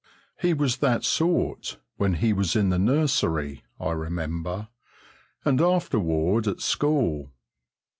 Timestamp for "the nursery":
2.69-3.63